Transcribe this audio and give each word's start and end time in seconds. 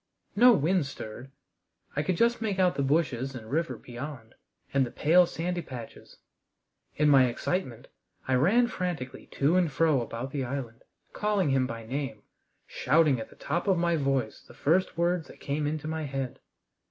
No 0.35 0.51
wind 0.53 0.87
stirred. 0.87 1.29
I 1.95 2.01
could 2.01 2.17
just 2.17 2.41
make 2.41 2.57
out 2.57 2.73
the 2.73 2.81
bushes 2.81 3.35
and 3.35 3.51
river 3.51 3.77
beyond, 3.77 4.33
and 4.73 4.83
the 4.83 4.89
pale 4.89 5.27
sandy 5.27 5.61
patches. 5.61 6.17
In 6.95 7.07
my 7.07 7.25
excitement 7.27 7.87
I 8.27 8.33
ran 8.33 8.65
frantically 8.65 9.27
to 9.33 9.55
and 9.57 9.71
fro 9.71 10.01
about 10.01 10.31
the 10.31 10.43
island, 10.43 10.81
calling 11.13 11.51
him 11.51 11.67
by 11.67 11.85
name, 11.85 12.23
shouting 12.65 13.19
at 13.19 13.29
the 13.29 13.35
top 13.35 13.67
of 13.67 13.77
my 13.77 13.95
voice 13.95 14.41
the 14.41 14.55
first 14.55 14.97
words 14.97 15.27
that 15.27 15.39
came 15.39 15.67
into 15.67 15.87
my 15.87 16.01
head. 16.05 16.39